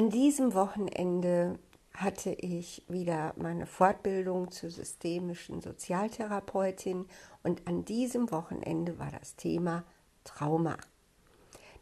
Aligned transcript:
An 0.00 0.08
diesem 0.08 0.54
Wochenende 0.54 1.58
hatte 1.92 2.30
ich 2.30 2.82
wieder 2.88 3.34
meine 3.36 3.66
Fortbildung 3.66 4.50
zur 4.50 4.70
systemischen 4.70 5.60
Sozialtherapeutin 5.60 7.04
und 7.42 7.66
an 7.68 7.84
diesem 7.84 8.30
Wochenende 8.30 8.98
war 8.98 9.10
das 9.10 9.36
Thema 9.36 9.84
Trauma. 10.24 10.78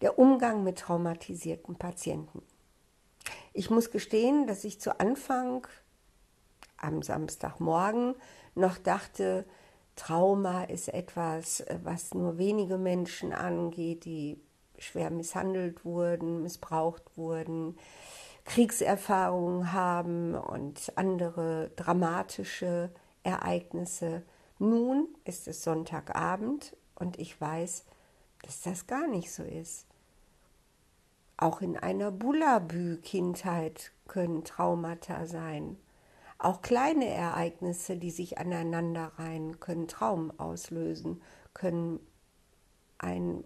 Der 0.00 0.18
Umgang 0.18 0.64
mit 0.64 0.78
traumatisierten 0.78 1.76
Patienten. 1.76 2.40
Ich 3.52 3.68
muss 3.68 3.90
gestehen, 3.90 4.46
dass 4.46 4.64
ich 4.64 4.80
zu 4.80 4.98
Anfang 4.98 5.66
am 6.78 7.02
Samstagmorgen 7.02 8.14
noch 8.54 8.78
dachte, 8.78 9.44
Trauma 9.94 10.64
ist 10.64 10.88
etwas, 10.88 11.66
was 11.84 12.14
nur 12.14 12.38
wenige 12.38 12.78
Menschen 12.78 13.34
angeht, 13.34 14.06
die 14.06 14.40
schwer 14.78 15.10
misshandelt 15.10 15.84
wurden, 15.84 16.42
missbraucht 16.42 17.02
wurden, 17.16 17.78
Kriegserfahrungen 18.44 19.72
haben 19.72 20.34
und 20.34 20.92
andere 20.96 21.70
dramatische 21.76 22.90
Ereignisse. 23.22 24.22
Nun 24.58 25.08
ist 25.24 25.48
es 25.48 25.62
Sonntagabend 25.62 26.76
und 26.94 27.18
ich 27.18 27.40
weiß, 27.40 27.84
dass 28.42 28.62
das 28.62 28.86
gar 28.86 29.06
nicht 29.08 29.32
so 29.32 29.42
ist. 29.42 29.86
Auch 31.36 31.60
in 31.60 31.76
einer 31.76 32.10
Bullabü-Kindheit 32.12 33.92
können 34.08 34.44
Traumata 34.44 35.26
sein. 35.26 35.76
Auch 36.38 36.62
kleine 36.62 37.08
Ereignisse, 37.08 37.96
die 37.96 38.10
sich 38.10 38.38
aneinander 38.38 39.12
reihen, 39.18 39.58
können 39.58 39.88
Traum 39.88 40.32
auslösen, 40.38 41.22
können 41.52 42.00
ein 42.98 43.44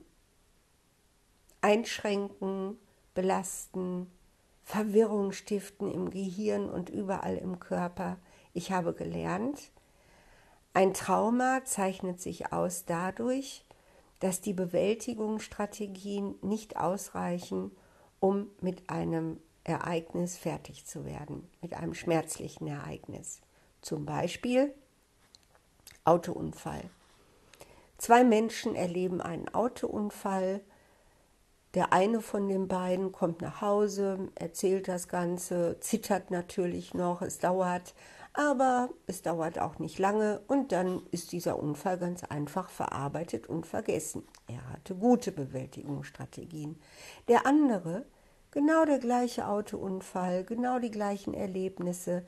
Einschränken, 1.61 2.79
belasten, 3.15 4.11
Verwirrung 4.65 5.33
stiften 5.33 5.91
im 5.91 6.11
Gehirn 6.11 6.71
und 6.71 6.91
überall 6.91 7.37
im 7.37 7.59
Körper. 7.59 8.19
Ich 8.53 8.73
habe 8.73 8.95
gelernt, 8.95 9.71
ein 10.73 10.95
Trauma 10.95 11.65
zeichnet 11.65 12.21
sich 12.21 12.53
aus 12.53 12.85
dadurch, 12.85 13.65
dass 14.21 14.41
die 14.41 14.53
Bewältigungsstrategien 14.53 16.37
nicht 16.43 16.77
ausreichen, 16.77 17.73
um 18.21 18.49
mit 18.61 18.89
einem 18.89 19.41
Ereignis 19.65 20.37
fertig 20.37 20.87
zu 20.87 21.05
werden, 21.05 21.49
mit 21.61 21.75
einem 21.75 21.95
schmerzlichen 21.95 22.67
Ereignis. 22.67 23.41
Zum 23.81 24.07
Beispiel 24.07 24.75
Autounfall. 26.05 26.89
Zwei 27.99 28.25
Menschen 28.25 28.75
erleben 28.75 29.21
einen 29.21 29.49
Autounfall, 29.49 30.61
der 31.75 31.93
eine 31.93 32.21
von 32.21 32.49
den 32.49 32.67
beiden 32.67 33.13
kommt 33.13 33.43
nach 33.43 33.61
Hause, 33.61 34.31
erzählt 34.35 34.89
das 34.89 35.09
Ganze, 35.09 35.79
zittert 35.81 36.31
natürlich 36.31 36.95
noch, 36.95 37.23
es 37.23 37.39
dauert, 37.39 37.95
aber 38.33 38.91
es 39.07 39.23
dauert 39.23 39.59
auch 39.59 39.79
nicht 39.79 39.99
lange 39.99 40.41
und 40.47 40.73
dann 40.73 41.03
ist 41.11 41.33
dieser 41.33 41.59
Unfall 41.59 41.99
ganz 41.99 42.25
einfach 42.25 42.71
verarbeitet 42.71 43.49
und 43.49 43.67
vergessen. 43.67 44.27
Er 44.47 44.69
hatte 44.73 44.95
gute 44.95 45.33
Bewältigungsstrategien. 45.33 46.81
Der 47.29 47.47
andere, 47.47 48.05
genau 48.51 48.85
der 48.85 48.99
gleiche 48.99 49.49
Autounfall, 49.49 50.45
genau 50.45 50.79
die 50.79 50.91
gleichen 50.91 51.35
Erlebnisse, 51.35 52.25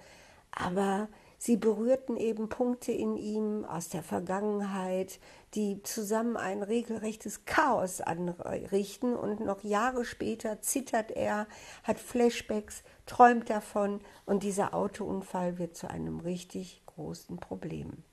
aber 0.53 1.09
Sie 1.45 1.57
berührten 1.57 2.17
eben 2.17 2.49
Punkte 2.49 2.93
in 2.93 3.17
ihm 3.17 3.65
aus 3.65 3.89
der 3.89 4.05
Vergangenheit, 4.05 5.19
die 5.55 5.83
zusammen 5.83 6.37
ein 6.37 6.63
regelrechtes 6.63 7.47
Chaos 7.47 8.01
anrichten 8.01 9.17
und 9.17 9.41
noch 9.41 9.65
Jahre 9.65 10.05
später 10.05 10.61
zittert 10.61 11.11
er, 11.11 11.49
hat 11.83 11.99
Flashbacks, 11.99 12.85
träumt 13.07 13.51
davon 13.51 14.01
und 14.25 14.45
dieser 14.45 14.73
Autounfall 14.73 15.59
wird 15.59 15.77
zu 15.77 15.91
einem 15.91 16.21
richtig 16.21 16.81
großen 16.87 17.39
Problem. 17.39 18.05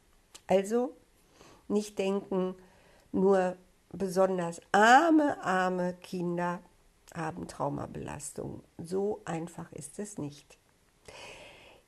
Also 0.48 0.96
nicht 1.68 2.00
denken, 2.00 2.56
nur 3.12 3.58
besonders 3.92 4.60
arme, 4.72 5.40
arme 5.44 5.94
Kinder 6.02 6.62
haben 7.14 7.48
Traumabelastung. 7.48 8.64
So 8.80 9.22
einfach 9.26 9.72
ist 9.72 10.00
es 10.00 10.18
nicht. 10.18 10.58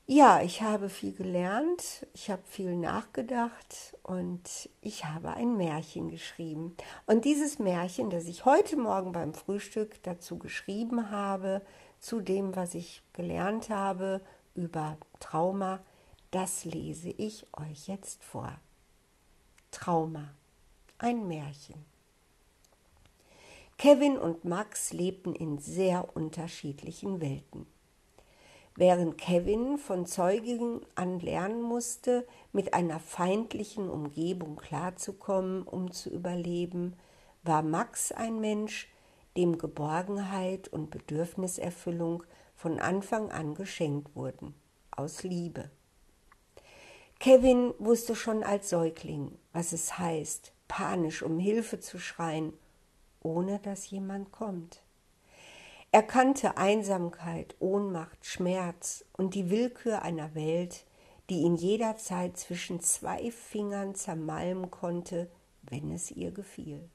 Ja, 0.06 0.42
ich 0.42 0.62
habe 0.62 0.88
viel 0.88 1.12
gelernt, 1.12 2.06
ich 2.12 2.28
habe 2.28 2.42
viel 2.44 2.76
nachgedacht 2.76 3.96
und 4.02 4.68
ich 4.80 5.04
habe 5.04 5.34
ein 5.34 5.56
Märchen 5.56 6.10
geschrieben. 6.10 6.76
Und 7.06 7.24
dieses 7.24 7.60
Märchen, 7.60 8.10
das 8.10 8.24
ich 8.24 8.44
heute 8.44 8.76
Morgen 8.76 9.12
beim 9.12 9.32
Frühstück 9.32 10.02
dazu 10.02 10.38
geschrieben 10.38 11.10
habe, 11.12 11.62
zu 12.00 12.20
dem, 12.20 12.56
was 12.56 12.74
ich 12.74 13.00
gelernt 13.12 13.70
habe 13.70 14.20
über 14.56 14.98
Trauma, 15.20 15.78
das 16.32 16.64
lese 16.64 17.10
ich 17.10 17.46
euch 17.56 17.86
jetzt 17.86 18.24
vor. 18.24 18.52
Trauma, 19.70 20.34
ein 20.98 21.28
Märchen. 21.28 21.84
Kevin 23.78 24.18
und 24.18 24.44
Max 24.44 24.92
lebten 24.92 25.34
in 25.34 25.58
sehr 25.58 26.16
unterschiedlichen 26.16 27.20
Welten. 27.20 27.66
Während 28.74 29.18
Kevin 29.18 29.76
von 29.76 30.06
Zeugen 30.06 30.80
an 30.94 31.20
lernen 31.20 31.62
musste, 31.62 32.26
mit 32.52 32.72
einer 32.72 33.00
feindlichen 33.00 33.90
Umgebung 33.90 34.56
klarzukommen, 34.56 35.62
um 35.62 35.90
zu 35.90 36.08
überleben, 36.08 36.96
war 37.42 37.62
Max 37.62 38.12
ein 38.12 38.40
Mensch, 38.40 38.88
dem 39.36 39.58
Geborgenheit 39.58 40.68
und 40.68 40.90
Bedürfniserfüllung 40.90 42.24
von 42.54 42.78
Anfang 42.78 43.30
an 43.30 43.54
geschenkt 43.54 44.14
wurden, 44.14 44.54
aus 44.90 45.22
Liebe. 45.22 45.70
Kevin 47.18 47.74
wusste 47.78 48.16
schon 48.16 48.42
als 48.42 48.70
Säugling, 48.70 49.38
was 49.52 49.72
es 49.72 49.98
heißt, 49.98 50.52
panisch 50.66 51.22
um 51.22 51.38
Hilfe 51.38 51.78
zu 51.78 51.98
schreien, 51.98 52.52
ohne 53.22 53.58
dass 53.60 53.90
jemand 53.90 54.32
kommt. 54.32 54.82
Er 55.94 56.02
kannte 56.02 56.56
Einsamkeit, 56.56 57.54
Ohnmacht, 57.58 58.24
Schmerz 58.24 59.04
und 59.12 59.34
die 59.34 59.50
Willkür 59.50 60.00
einer 60.00 60.34
Welt, 60.34 60.86
die 61.28 61.40
ihn 61.42 61.54
jederzeit 61.54 62.38
zwischen 62.38 62.80
zwei 62.80 63.30
Fingern 63.30 63.94
zermalmen 63.94 64.70
konnte, 64.70 65.30
wenn 65.62 65.92
es 65.92 66.10
ihr 66.10 66.30
gefiel. 66.30 66.88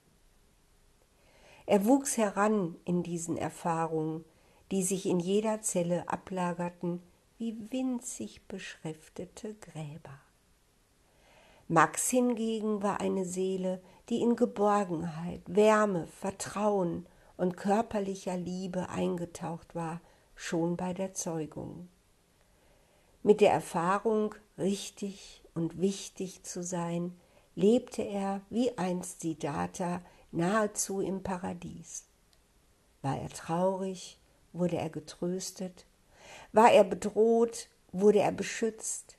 Er 1.67 1.85
wuchs 1.85 2.17
heran 2.17 2.75
in 2.85 3.03
diesen 3.03 3.37
Erfahrungen, 3.37 4.25
die 4.71 4.81
sich 4.81 5.05
in 5.05 5.19
jeder 5.19 5.61
Zelle 5.61 6.09
ablagerten 6.09 7.03
wie 7.37 7.55
winzig 7.69 8.47
beschriftete 8.47 9.53
Gräber. 9.55 10.19
Max 11.67 12.09
hingegen 12.09 12.81
war 12.81 12.99
eine 12.99 13.25
Seele, 13.25 13.79
die 14.09 14.21
in 14.21 14.35
Geborgenheit, 14.35 15.41
Wärme, 15.45 16.07
Vertrauen 16.07 17.05
und 17.37 17.55
körperlicher 17.55 18.35
Liebe 18.35 18.89
eingetaucht 18.89 19.75
war, 19.75 20.01
schon 20.35 20.75
bei 20.75 20.93
der 20.93 21.13
Zeugung. 21.13 21.87
Mit 23.23 23.41
der 23.41 23.51
Erfahrung, 23.51 24.35
richtig 24.57 25.43
und 25.53 25.79
wichtig 25.79 26.43
zu 26.43 26.63
sein, 26.63 27.15
lebte 27.55 28.01
er 28.03 28.41
wie 28.49 28.77
einst 28.77 29.21
Siddhartha 29.21 30.01
nahezu 30.31 31.01
im 31.01 31.23
Paradies. 31.23 32.05
War 33.01 33.19
er 33.19 33.29
traurig, 33.29 34.19
wurde 34.53 34.77
er 34.77 34.89
getröstet, 34.89 35.85
war 36.51 36.71
er 36.71 36.83
bedroht, 36.83 37.69
wurde 37.91 38.19
er 38.19 38.31
beschützt, 38.31 39.17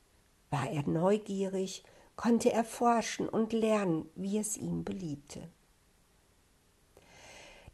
war 0.50 0.70
er 0.70 0.82
neugierig, 0.88 1.84
konnte 2.16 2.52
er 2.52 2.64
forschen 2.64 3.28
und 3.28 3.52
lernen, 3.52 4.08
wie 4.14 4.38
es 4.38 4.56
ihm 4.56 4.84
beliebte. 4.84 5.48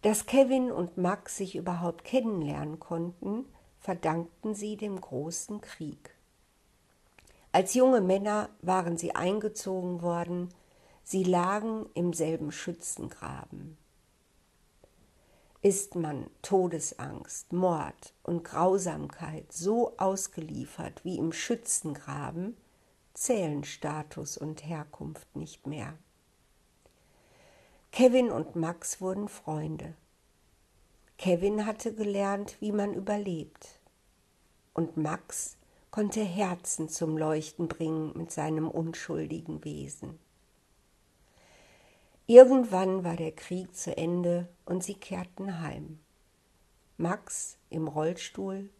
Dass 0.04 0.26
Kevin 0.26 0.70
und 0.70 0.98
Max 0.98 1.38
sich 1.38 1.56
überhaupt 1.56 2.04
kennenlernen 2.04 2.78
konnten, 2.78 3.46
verdankten 3.78 4.54
sie 4.54 4.76
dem 4.76 5.00
großen 5.00 5.62
Krieg. 5.62 6.14
Als 7.52 7.72
junge 7.72 8.02
Männer 8.02 8.50
waren 8.60 8.98
sie 8.98 9.14
eingezogen 9.14 10.02
worden, 10.02 10.52
sie 11.04 11.24
lagen 11.24 11.86
im 11.94 12.12
selben 12.12 12.52
Schützengraben. 12.52 13.78
Ist 15.62 15.94
man 15.94 16.28
Todesangst, 16.42 17.54
Mord 17.54 18.12
und 18.24 18.44
Grausamkeit 18.44 19.50
so 19.54 19.96
ausgeliefert 19.96 21.02
wie 21.06 21.16
im 21.16 21.32
Schützengraben, 21.32 22.58
zählen 23.14 23.64
Status 23.64 24.36
und 24.36 24.66
Herkunft 24.66 25.34
nicht 25.34 25.66
mehr. 25.66 25.94
Kevin 27.96 28.32
und 28.32 28.56
Max 28.56 29.00
wurden 29.00 29.28
Freunde. 29.28 29.94
Kevin 31.18 31.66
hatte 31.66 31.94
gelernt, 31.94 32.56
wie 32.60 32.72
man 32.72 32.94
überlebt. 32.94 33.80
Und 34.74 34.96
Max 34.96 35.56
konnte 35.90 36.24
Herzen 36.24 36.88
zum 36.88 37.16
Leuchten 37.16 37.68
bringen 37.68 38.12
mit 38.16 38.32
seinem 38.32 38.68
unschuldigen 38.68 39.64
Wesen. 39.64 40.18
Irgendwann 42.26 43.04
war 43.04 43.16
der 43.16 43.32
Krieg 43.32 43.76
zu 43.76 43.96
Ende 43.96 44.48
und 44.64 44.82
sie 44.82 44.94
kehrten 44.94 45.60
heim. 45.60 46.00
Max 46.96 47.58
im 47.70 47.86
Rollstuhl 47.86 48.70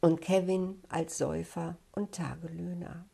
und 0.00 0.20
Kevin 0.20 0.82
als 0.88 1.18
Säufer 1.18 1.76
und 1.92 2.12
Tagelöhner. 2.12 3.04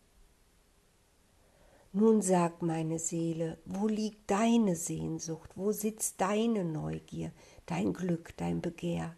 Nun 1.94 2.22
sag 2.22 2.62
meine 2.62 2.98
Seele, 2.98 3.58
wo 3.66 3.86
liegt 3.86 4.30
deine 4.30 4.76
Sehnsucht, 4.76 5.50
wo 5.56 5.72
sitzt 5.72 6.22
deine 6.22 6.64
Neugier, 6.64 7.32
dein 7.66 7.92
Glück, 7.92 8.34
dein 8.38 8.62
Begehr? 8.62 9.14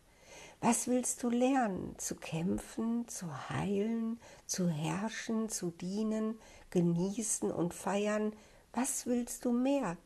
Was 0.61 0.89
willst 0.89 1.23
du 1.23 1.31
lernen? 1.31 1.95
Zu 1.99 2.17
kämpfen, 2.17 3.07
zu 3.07 3.49
heilen, 3.49 4.19
zu 4.47 4.69
herrschen, 4.69 5.49
zu 5.49 5.71
dienen, 5.71 6.37
genießen 6.71 7.53
und 7.53 7.75
feiern? 7.75 8.33
Was 8.73 9.07
willst 9.07 9.45
du 9.45 9.53
mehr? 9.53 9.97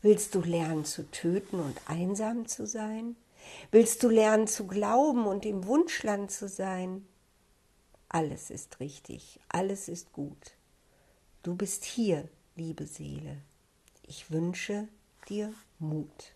Willst 0.00 0.34
du 0.34 0.40
lernen 0.40 0.86
zu 0.86 1.10
töten 1.10 1.60
und 1.60 1.78
einsam 1.86 2.46
zu 2.46 2.66
sein? 2.66 3.14
Willst 3.70 4.02
du 4.02 4.08
lernen 4.08 4.46
zu 4.46 4.66
glauben 4.66 5.26
und 5.26 5.44
im 5.44 5.66
Wunschland 5.66 6.30
zu 6.30 6.48
sein? 6.48 7.06
Alles 8.08 8.48
ist 8.48 8.80
richtig, 8.80 9.38
alles 9.50 9.88
ist 9.88 10.14
gut. 10.14 10.57
Du 11.42 11.54
bist 11.54 11.84
hier, 11.84 12.28
liebe 12.56 12.86
Seele. 12.86 13.42
Ich 14.02 14.30
wünsche 14.30 14.88
dir 15.28 15.54
Mut. 15.78 16.32